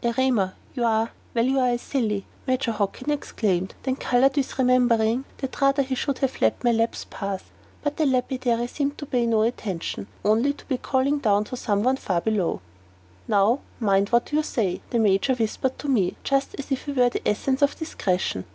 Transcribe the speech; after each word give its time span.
"Erema, 0.00 0.54
you 0.72 0.84
are 0.86 1.08
a 1.10 1.10
well, 1.34 1.44
you 1.44 1.60
are 1.60 1.68
a 1.68 1.76
silly!" 1.76 2.24
Major 2.46 2.72
Hockin 2.72 3.10
exclaimed, 3.10 3.74
and 3.84 3.94
then 3.96 3.96
colored 3.96 4.36
with 4.38 4.58
remembering 4.58 5.26
that 5.36 5.60
rather 5.60 5.82
he 5.82 5.94
should 5.94 6.20
have 6.20 6.40
let 6.40 6.64
my 6.64 6.72
lapse 6.72 7.04
pass. 7.10 7.42
But 7.82 7.98
the 7.98 8.06
lapidary 8.06 8.68
seemed 8.68 8.96
to 8.96 9.04
pay 9.04 9.26
no 9.26 9.42
attention, 9.42 10.06
only 10.24 10.54
to 10.54 10.64
be 10.64 10.78
calling 10.78 11.18
down 11.18 11.44
to 11.44 11.58
some 11.58 11.82
one 11.82 11.98
far 11.98 12.22
below. 12.22 12.62
"Now 13.28 13.60
mind 13.80 14.08
what 14.08 14.32
you 14.32 14.42
say," 14.42 14.80
the 14.88 14.98
Major 14.98 15.34
whispered 15.34 15.78
to 15.80 15.88
me, 15.90 16.16
just 16.24 16.54
as 16.58 16.72
if 16.72 16.86
he 16.86 16.92
were 16.92 17.10
the 17.10 17.28
essence 17.28 17.60
of 17.60 17.76
discretion. 17.76 18.46